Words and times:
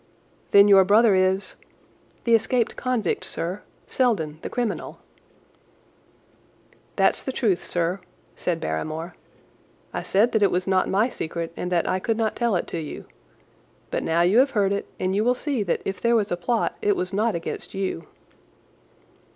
"Then 0.49 0.67
your 0.67 0.83
brother 0.83 1.13
is—" 1.13 1.53
"The 2.23 2.33
escaped 2.33 2.75
convict, 2.75 3.23
sir—Selden, 3.23 4.39
the 4.41 4.49
criminal." 4.49 4.97
"That's 6.95 7.21
the 7.21 7.31
truth, 7.31 7.63
sir," 7.63 7.99
said 8.35 8.59
Barrymore. 8.59 9.13
"I 9.93 10.01
said 10.01 10.31
that 10.31 10.41
it 10.41 10.49
was 10.49 10.65
not 10.65 10.89
my 10.89 11.11
secret 11.11 11.53
and 11.55 11.71
that 11.71 11.87
I 11.87 11.99
could 11.99 12.17
not 12.17 12.35
tell 12.35 12.55
it 12.55 12.65
to 12.69 12.79
you. 12.79 13.05
But 13.91 14.01
now 14.01 14.21
you 14.23 14.39
have 14.39 14.49
heard 14.57 14.73
it, 14.73 14.87
and 14.99 15.15
you 15.15 15.23
will 15.23 15.35
see 15.35 15.61
that 15.61 15.83
if 15.85 16.01
there 16.01 16.15
was 16.15 16.31
a 16.31 16.35
plot 16.35 16.75
it 16.81 16.95
was 16.95 17.13
not 17.13 17.35
against 17.35 17.75
you." 17.75 18.07